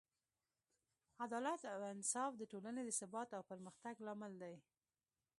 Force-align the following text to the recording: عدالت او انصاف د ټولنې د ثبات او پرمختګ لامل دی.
عدالت 1.23 1.61
او 1.73 1.79
انصاف 1.93 2.31
د 2.37 2.43
ټولنې 2.51 2.81
د 2.85 2.89
ثبات 2.99 3.29
او 3.37 3.41
پرمختګ 3.51 3.95
لامل 4.05 4.33
دی. 4.43 4.55